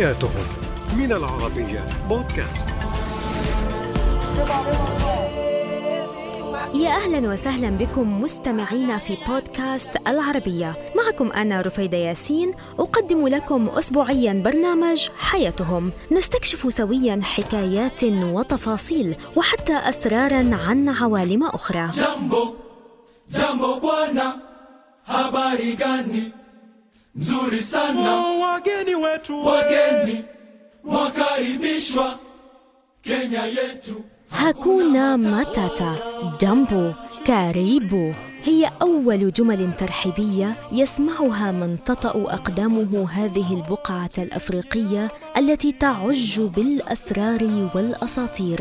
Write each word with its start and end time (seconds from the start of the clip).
حياتهم 0.00 0.46
من 0.96 1.12
العربية 1.12 1.84
بودكاست. 2.08 2.68
يا 6.74 6.88
أهلا 6.88 7.28
وسهلا 7.28 7.70
بكم 7.70 8.22
مستمعينا 8.22 8.98
في 8.98 9.16
بودكاست 9.28 9.90
العربية. 10.06 10.76
معكم 10.96 11.32
أنا 11.32 11.60
رفيدة 11.60 11.96
ياسين 11.96 12.54
أقدم 12.78 13.28
لكم 13.28 13.68
أسبوعيا 13.68 14.42
برنامج 14.44 15.08
حياتهم. 15.18 15.92
نستكشف 16.12 16.74
سويا 16.74 17.20
حكايات 17.22 18.04
وتفاصيل 18.04 19.16
وحتى 19.36 19.76
أسرارا 19.76 20.56
عن 20.66 20.88
عوالم 20.88 21.44
أخرى. 21.44 21.90
bwana, 23.80 24.28
habari 25.06 25.76
gani? 25.76 26.39
Nzuri 27.16 27.62
sana, 27.62 28.16
wageni 28.20 28.94
wetu 28.94 29.46
wageni 29.46 30.24
mwakaribishwa. 30.84 32.18
Kenya 33.02 33.42
yetu. 33.46 34.04
hakuna 34.32 35.16
matata 35.16 35.94
jambo 36.40 36.90
karibu 37.26 38.12
هي 38.44 38.70
أول 38.82 39.32
جمل 39.32 39.72
ترحيبية 39.78 40.54
يسمعها 40.72 41.52
من 41.52 41.78
تطأ 41.84 42.10
أقدامه 42.34 43.08
هذه 43.10 43.54
البقعة 43.54 44.10
الأفريقية 44.18 45.08
التي 45.36 45.72
تعج 45.72 46.40
بالأسرار 46.40 47.70
والأساطير 47.74 48.60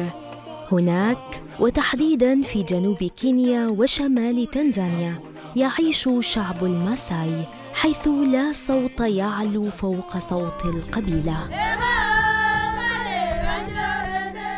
هناك 0.72 1.41
وتحديدا 1.59 2.41
في 2.41 2.63
جنوب 2.63 2.97
كينيا 3.03 3.67
وشمال 3.67 4.47
تنزانيا 4.52 5.16
يعيش 5.55 6.09
شعب 6.20 6.63
الماساي 6.66 7.44
حيث 7.79 8.07
لا 8.07 8.51
صوت 8.53 8.99
يعلو 8.99 9.69
فوق 9.69 10.17
صوت 10.17 10.66
القبيلة. 10.66 11.38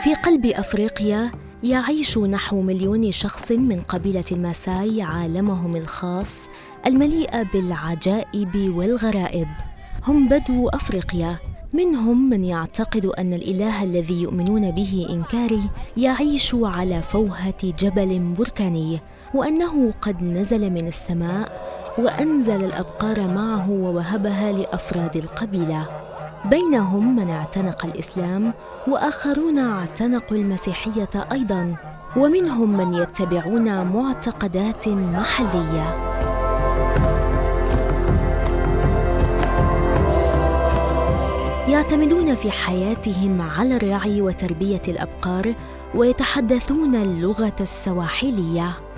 في 0.04 0.14
قلب 0.14 0.46
أفريقيا 0.46 1.32
يعيش 1.64 2.18
نحو 2.18 2.62
مليون 2.62 3.12
شخص 3.12 3.52
من 3.52 3.80
قبيلة 3.80 4.24
الماساي 4.32 5.02
عالمهم 5.02 5.76
الخاص 5.76 6.34
المليء 6.86 7.44
بالعجائب 7.44 8.74
والغرائب. 8.76 9.48
هم 10.08 10.28
بدو 10.28 10.70
أفريقيا. 10.70 11.38
منهم 11.74 12.30
من 12.30 12.44
يعتقد 12.44 13.06
أن 13.06 13.34
الإله 13.34 13.84
الذي 13.84 14.22
يؤمنون 14.22 14.72
به 14.72 15.08
إنكاي 15.10 15.62
يعيش 15.98 16.56
على 16.56 17.02
فوهة 17.02 17.74
جبل 17.80 18.20
بركاني 18.20 19.00
وأنه 19.34 19.92
قد 20.02 20.24
نزل 20.24 20.70
من 20.70 20.88
السماء 20.88 21.72
وأنزل 21.98 22.66
الأبقار 22.66 23.28
معه 23.28 23.70
ووهبها 23.70 24.52
لأفراد 24.52 25.16
القبيلة. 25.16 25.88
بينهم 26.46 27.16
من 27.16 27.30
اعتنق 27.30 27.86
الإسلام 27.86 28.54
وآخرون 28.88 29.60
اعتنقوا 29.60 30.38
المسيحية 30.38 31.28
أيضا 31.32 31.76
ومنهم 32.18 32.78
من 32.78 32.94
يتبعون 32.94 33.86
معتقدات 33.86 34.88
محلية. 34.88 35.96
يعتمدون 41.68 42.36
في 42.36 42.52
حياتهم 42.52 43.42
على 43.42 43.76
الرعي 43.76 44.22
وتربية 44.22 44.82
الأبقار 44.88 45.54
ويتحدثون 45.96 46.96
اللغة 46.96 47.56
السواحلية. 47.62 48.91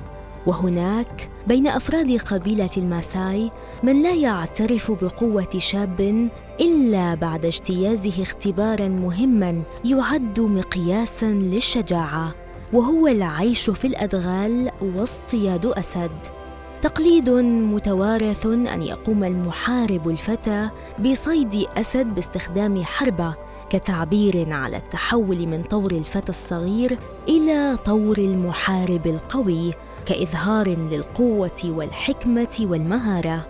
وهناك 0.45 1.29
بين 1.47 1.67
أفراد 1.67 2.11
قبيلة 2.11 2.69
الماساي 2.77 3.51
من 3.83 4.03
لا 4.03 4.13
يعترف 4.13 4.91
بقوة 4.91 5.49
شاب 5.57 6.29
إلا 6.61 7.15
بعد 7.15 7.45
اجتيازه 7.45 8.21
اختبارا 8.21 8.87
مهما 8.87 9.61
يعد 9.85 10.39
مقياسا 10.39 11.25
للشجاعة 11.25 12.35
وهو 12.73 13.07
العيش 13.07 13.69
في 13.69 13.87
الأدغال 13.87 14.71
واصطياد 14.81 15.65
أسد. 15.65 16.11
تقليد 16.81 17.29
متوارث 17.29 18.45
أن 18.45 18.81
يقوم 18.81 19.23
المحارب 19.23 20.09
الفتى 20.09 20.69
بصيد 20.99 21.65
أسد 21.77 22.15
باستخدام 22.15 22.83
حربة 22.83 23.35
كتعبير 23.69 24.53
على 24.53 24.77
التحول 24.77 25.47
من 25.47 25.63
طور 25.63 25.91
الفتى 25.91 26.29
الصغير 26.29 26.97
إلى 27.27 27.77
طور 27.85 28.17
المحارب 28.17 29.07
القوي. 29.07 29.71
كإظهار 30.05 30.69
للقوة 30.69 31.61
والحكمة 31.65 32.57
والمهارة. 32.61 33.47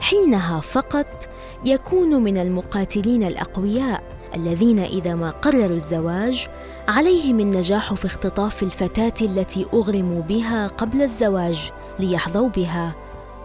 حينها 0.00 0.60
فقط 0.60 1.28
يكون 1.64 2.22
من 2.22 2.38
المقاتلين 2.38 3.22
الأقوياء 3.22 4.02
الذين 4.36 4.78
إذا 4.78 5.14
ما 5.14 5.30
قرروا 5.30 5.76
الزواج 5.76 6.48
عليهم 6.88 7.40
النجاح 7.40 7.94
في 7.94 8.06
اختطاف 8.06 8.62
الفتاة 8.62 9.12
التي 9.20 9.66
أغرموا 9.74 10.22
بها 10.22 10.66
قبل 10.66 11.02
الزواج 11.02 11.72
ليحظوا 11.98 12.48
بها 12.48 12.94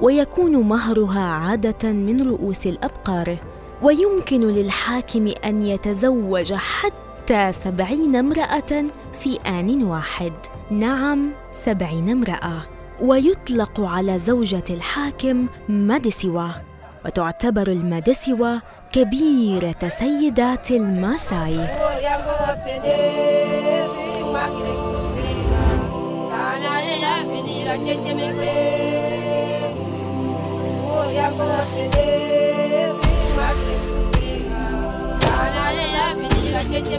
ويكون 0.02 0.56
مهرها 0.56 1.22
عادة 1.22 1.92
من 1.92 2.30
رؤوس 2.30 2.68
الأبقار. 2.68 3.38
ويمكن 3.82 4.40
للحاكم 4.40 5.28
أن 5.46 5.64
يتزوج 5.64 6.54
حتى 6.54 7.52
سبعين 7.52 8.16
امرأة 8.16 8.86
في 9.20 9.40
آن 9.48 9.84
واحد. 9.84 10.34
نعم. 10.72 11.32
سبعين 11.68 12.10
امرأة 12.10 12.62
ويطلق 13.02 13.82
على 13.82 14.20
زوجة 14.20 14.64
الحاكم 14.70 15.48
مادسوا 15.70 16.48
وتعتبر 17.06 17.68
المادسوا 17.68 18.60
كبيرة 18.92 19.90
سيدات 20.00 20.72
الماساي 20.72 21.58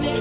في 0.00 0.17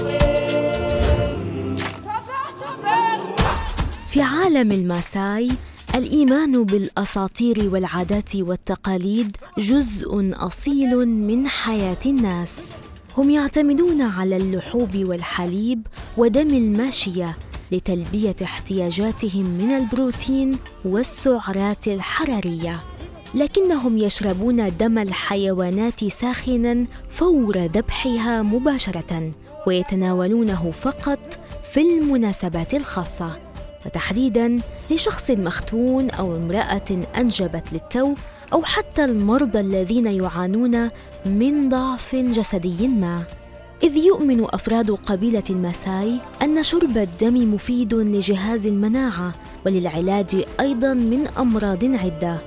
عالم 4.20 4.72
الماساي 4.72 5.48
الإيمان 5.94 6.64
بالأساطير 6.64 7.68
والعادات 7.72 8.36
والتقاليد 8.36 9.36
جزء 9.58 10.30
أصيل 10.34 11.08
من 11.08 11.48
حياة 11.48 11.98
الناس. 12.06 12.56
هم 13.16 13.30
يعتمدون 13.30 14.02
على 14.02 14.36
اللحوم 14.36 14.96
والحليب 14.96 15.86
ودم 16.16 16.48
الماشية 16.48 17.38
لتلبية 17.72 18.36
احتياجاتهم 18.42 19.44
من 19.44 19.70
البروتين 19.70 20.58
والسعرات 20.84 21.88
الحرارية. 21.88 22.80
لكنهم 23.34 23.98
يشربون 23.98 24.76
دم 24.76 24.98
الحيوانات 24.98 26.04
ساخنا 26.04 26.86
فور 27.10 27.58
ذبحها 27.58 28.42
مباشرة 28.42 29.30
ويتناولونه 29.66 30.70
فقط 30.70 31.38
في 31.72 31.80
المناسبات 31.80 32.74
الخاصة. 32.74 33.47
وتحديدا 33.88 34.58
لشخص 34.90 35.30
مختون 35.30 36.10
أو 36.10 36.36
امرأة 36.36 36.90
أنجبت 37.16 37.72
للتو 37.72 38.14
أو 38.52 38.62
حتى 38.62 39.04
المرضى 39.04 39.60
الذين 39.60 40.06
يعانون 40.06 40.90
من 41.26 41.68
ضعف 41.68 42.16
جسدي 42.16 42.88
ما. 42.88 43.22
إذ 43.82 43.96
يؤمن 43.96 44.44
أفراد 44.44 44.90
قبيلة 44.90 45.42
الماساي 45.50 46.14
أن 46.42 46.62
شرب 46.62 46.98
الدم 46.98 47.54
مفيد 47.54 47.94
لجهاز 47.94 48.66
المناعة 48.66 49.32
وللعلاج 49.66 50.44
أيضا 50.60 50.94
من 50.94 51.26
أمراض 51.38 51.84
عدة. 51.84 52.38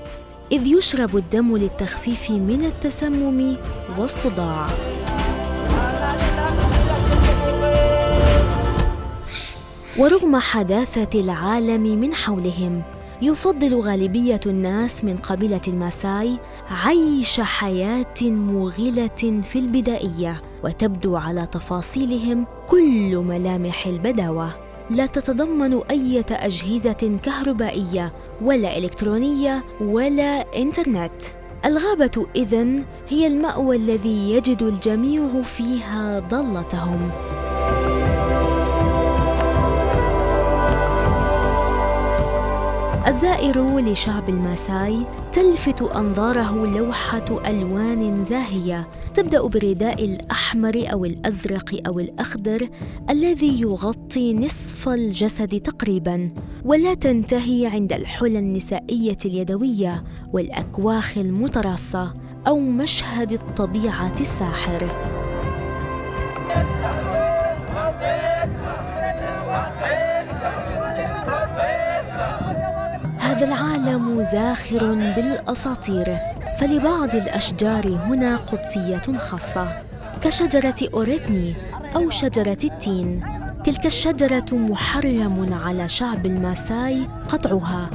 إذ 0.51 0.67
يشرب 0.67 1.17
الدم 1.17 1.57
للتخفيف 1.57 2.31
من 2.31 2.65
التسمم 2.65 3.55
والصداع. 3.97 4.67
ورغم 9.99 10.35
حداثة 10.35 11.19
العالم 11.19 11.81
من 11.81 12.13
حولهم 12.13 12.81
يفضل 13.21 13.79
غالبية 13.79 14.39
الناس 14.45 15.03
من 15.03 15.17
قبيلة 15.17 15.61
الماساي 15.67 16.37
عيش 16.69 17.39
حياة 17.41 18.21
مغله 18.21 19.41
في 19.51 19.59
البدائية 19.59 20.41
وتبدو 20.63 21.15
على 21.15 21.47
تفاصيلهم 21.51 22.45
كل 22.69 23.17
ملامح 23.17 23.87
البداوة. 23.87 24.49
لا 24.89 25.05
تتضمن 25.05 25.81
أي 25.89 26.23
اجهزه 26.31 27.19
كهربائية 27.23 28.13
ولا 28.41 28.77
إلكترونية 28.77 29.63
ولا 29.81 30.57
إنترنت. 30.57 31.21
الغابة 31.65 32.25
إذن 32.35 32.83
هي 33.09 33.27
المأوى 33.27 33.75
الذي 33.75 34.31
يجد 34.31 34.63
الجميع 34.63 35.41
فيها 35.41 36.19
ضالتهم 36.19 37.11
فالزائر 43.11 43.79
لشعب 43.79 44.29
الماساي 44.29 45.05
تلفت 45.33 45.81
أنظاره 45.81 46.65
لوحة 46.65 47.49
ألوان 47.49 48.23
زاهية 48.23 48.87
تبدأ 49.13 49.47
بالرداء 49.47 50.05
الأحمر 50.05 50.83
أو 50.91 51.05
الأزرق 51.05 51.81
أو 51.87 51.99
الأخضر 51.99 52.69
الذي 53.09 53.61
يغطي 53.61 54.33
نصف 54.33 54.89
الجسد 54.89 55.59
تقريبا 55.59 56.31
ولا 56.65 56.93
تنتهي 56.93 57.67
عند 57.67 57.93
الحلى 57.93 58.39
النسائية 58.39 59.17
اليدوية 59.25 60.03
والأكواخ 60.33 61.17
المتراصة 61.17 62.13
أو 62.47 62.59
مشهد 62.59 63.31
الطبيعة 63.31 64.15
الساحر. 64.19 64.87
هذا 73.41 73.49
العالم 73.49 74.23
زاخر 74.23 74.93
بالأساطير 74.93 76.17
فلبعض 76.59 77.15
الأشجار 77.15 77.87
هنا 77.87 78.37
قدسية 78.37 79.17
خاصة 79.17 79.81
كشجرة 80.21 80.75
أوريتني 80.93 81.53
أو 81.95 82.09
شجرة 82.09 82.57
التين. 82.63 83.21
تلك 83.63 83.85
الشجرة 83.85 84.45
محرم 84.51 85.53
على 85.53 85.87
شعب 85.87 86.25
الماساي 86.25 87.07
قطعها 87.29 87.89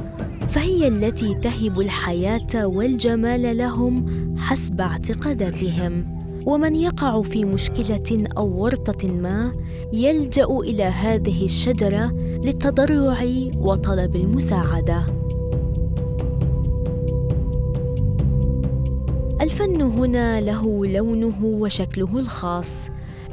فهي 0.51 0.89
التي 0.89 1.35
تهب 1.35 1.81
الحياة 1.81 2.67
والجمال 2.67 3.57
لهم 3.57 4.07
حسب 4.39 4.81
اعتقاداتهم. 4.81 6.17
ومن 6.47 6.75
يقع 6.75 7.23
في 7.23 7.45
مشكلة 7.45 8.25
أو 8.37 8.63
ورطة 8.63 9.09
ما 9.09 9.53
يلجأ 9.93 10.45
إلى 10.45 10.85
هذه 10.85 11.45
الشجرة 11.45 12.13
للتضرع 12.45 13.25
وطلب 13.57 14.17
المساعدة. 14.17 15.26
الفن 19.67 19.83
هنا 19.83 20.41
له 20.41 20.87
لونه 20.87 21.37
وشكله 21.43 22.19
الخاص. 22.19 22.71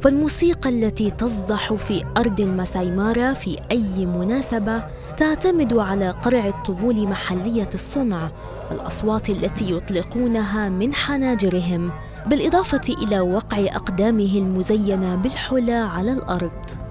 فالموسيقى 0.02 0.70
التي 0.70 1.10
تصدح 1.10 1.72
في 1.74 2.04
أرض 2.16 2.40
المسايمارا 2.40 3.32
في 3.32 3.56
أي 3.70 4.06
مناسبة 4.06 4.84
تعتمد 5.16 5.74
على 5.74 6.10
قرع 6.10 6.46
الطبول 6.46 7.08
محلية 7.08 7.68
الصنع 7.74 8.30
والأصوات 8.70 9.30
التي 9.30 9.72
يطلقونها 9.72 10.68
من 10.68 10.94
حناجرهم 10.94 11.90
بالإضافة 12.26 12.94
إلى 13.02 13.20
وقع 13.20 13.58
أقدامه 13.58 14.38
المزينة 14.38 15.16
بالحلى 15.16 15.72
على 15.72 16.12
الأرض. 16.12 16.83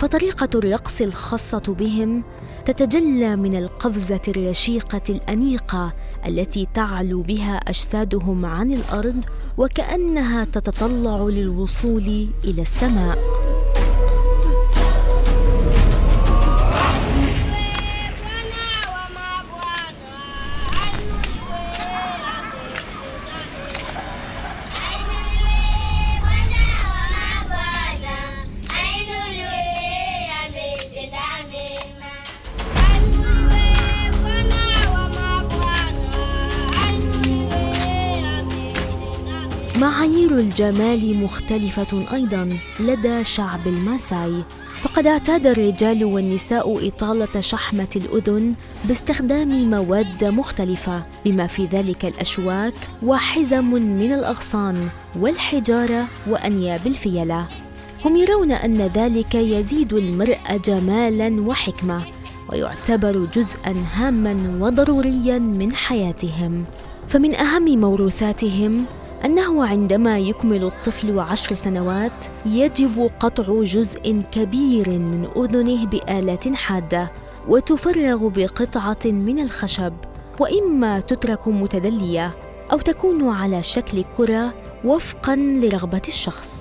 فطريقة 0.00 0.48
الرقص 0.54 1.00
الخاصة 1.00 1.74
بهم 1.78 2.24
تتجلى 2.64 3.36
من 3.36 3.56
القفزة 3.56 4.20
الرشيقة 4.28 5.02
الأنيقة 5.08 5.92
التي 6.26 6.68
تعلو 6.74 7.22
بها 7.22 7.56
أجسادهم 7.56 8.46
عن 8.46 8.72
الأرض 8.72 9.24
وكأنها 9.58 10.44
تتطلع 10.44 11.22
للوصول 11.22 12.28
إلى 12.44 12.62
السماء. 12.62 13.39
معايير 39.80 40.38
الجمال 40.38 41.22
مختلفة 41.22 42.14
أيضا 42.14 42.56
لدى 42.80 43.24
شعب 43.24 43.66
الماساي. 43.66 44.44
فقد 44.82 45.06
اعتاد 45.06 45.46
الرجال 45.46 46.04
والنساء 46.04 46.88
إطالة 46.88 47.40
شحمة 47.40 47.88
الأذن 47.96 48.54
باستخدام 48.84 49.70
مواد 49.70 50.24
مختلفة 50.24 51.02
بما 51.24 51.46
في 51.46 51.64
ذلك 51.64 52.04
الأشواك 52.04 52.74
وحزم 53.02 53.64
من 53.74 54.12
الأغصان 54.12 54.88
والحجارة 55.20 56.06
وأنياب 56.30 56.86
الفيلة. 56.86 57.48
هم 58.04 58.16
يرون 58.16 58.52
أن 58.52 58.76
ذلك 58.94 59.34
يزيد 59.34 59.92
المرء 59.92 60.38
جمالا 60.64 61.40
وحكمة 61.40 62.02
ويعتبر 62.48 63.26
جزءا 63.34 63.74
هاما 63.94 64.58
وضروريا 64.60 65.38
من 65.38 65.72
حياتهم. 65.72 66.64
فمن 67.08 67.34
أهم 67.34 67.80
موروثاتهم 67.80 68.84
أنه 69.24 69.64
عندما 69.66 70.18
يكمل 70.18 70.64
الطفل 70.64 71.18
عشر 71.18 71.54
سنوات 71.54 72.12
يجب 72.46 73.10
قطع 73.20 73.62
جزء 73.62 74.22
كبير 74.32 74.90
من 74.90 75.28
أذنه 75.36 75.86
بآلة 75.86 76.54
حادة 76.54 77.10
وتفرغ 77.48 78.28
بقطعة 78.28 78.98
من 79.04 79.38
الخشب 79.38 79.92
وإما 80.40 81.00
تترك 81.00 81.48
متدلية 81.48 82.34
أو 82.72 82.78
تكون 82.78 83.28
على 83.28 83.62
شكل 83.62 84.04
كرة 84.16 84.54
وفقا 84.84 85.36
لرغبة 85.36 86.02
الشخص. 86.08 86.54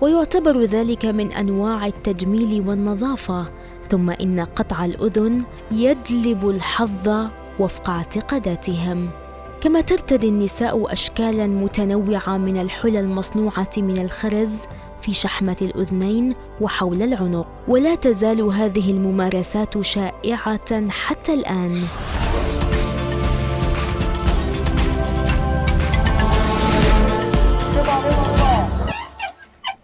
ويعتبر 0.00 0.62
ذلك 0.62 1.04
من 1.06 1.32
أنواع 1.32 1.86
التجميل 1.86 2.68
والنظافة 2.68 3.46
ثم 3.88 4.10
إن 4.10 4.40
قطع 4.40 4.84
الأذن 4.84 5.42
يجلب 5.70 6.48
الحظ 6.48 7.28
وفق 7.58 7.90
اعتقاداتهم. 7.90 9.10
كما 9.60 9.80
ترتدي 9.80 10.28
النساء 10.28 10.92
اشكالا 10.92 11.46
متنوعة 11.46 12.38
من 12.38 12.60
الحلى 12.60 13.00
المصنوعة 13.00 13.70
من 13.76 13.98
الخرز 13.98 14.52
في 15.02 15.14
شحمة 15.14 15.56
الأذنين 15.62 16.34
وحول 16.60 17.02
العنق. 17.02 17.48
ولا 17.68 17.94
تزال 17.94 18.40
هذه 18.40 18.90
الممارسات 18.90 19.80
شائعة 19.80 20.90
حتى 20.90 21.34
الآن. 21.34 21.84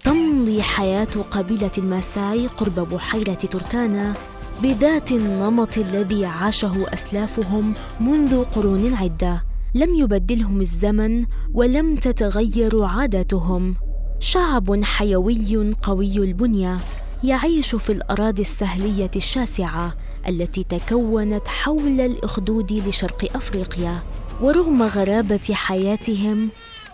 تمضي 0.04 0.62
حياة 0.62 1.22
قبيلة 1.30 1.70
الماساي 1.78 2.46
قرب 2.46 2.74
بحيرة 2.74 3.34
تركانا 3.34 4.14
بذات 4.62 5.10
النمط 5.10 5.78
الذي 5.78 6.26
عاشه 6.26 6.86
أسلافهم 6.94 7.74
منذ 8.00 8.44
قرون 8.44 8.94
عده 8.94 9.45
لم 9.76 9.94
يبدلهم 9.94 10.60
الزمن 10.60 11.24
ولم 11.54 11.96
تتغير 11.96 12.84
عاداتهم. 12.84 13.74
شعب 14.20 14.84
حيوي 14.84 15.74
قوي 15.82 16.16
البنية 16.16 16.78
يعيش 17.24 17.74
في 17.74 17.92
الأراضي 17.92 18.42
السهلية 18.42 19.10
الشاسعة 19.16 19.94
التي 20.28 20.64
تكونت 20.64 21.48
حول 21.48 22.00
الأخدود 22.00 22.72
لشرق 22.72 23.36
أفريقيا. 23.36 24.02
ورغم 24.42 24.82
غرابة 24.82 25.48
حياتهم 25.52 26.48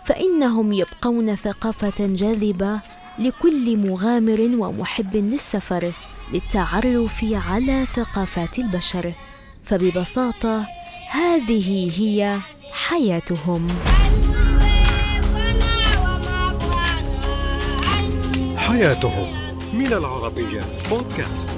فإنهم 0.05 0.73
يبقون 0.73 1.35
ثقافة 1.35 2.07
جاذبة 2.07 2.79
لكل 3.19 3.77
مغامر 3.77 4.41
ومحب 4.57 5.15
للسفر 5.15 5.91
للتعرف 6.33 7.25
على 7.31 7.85
ثقافات 7.95 8.59
البشر. 8.59 9.13
فببساطة 9.63 10.65
هذه 11.11 11.91
هي 11.99 12.39
حياتهم. 12.73 13.67
حياتهم 18.57 19.27
من 19.73 19.93
العربية 19.93 20.61
بودكاست. 20.89 21.49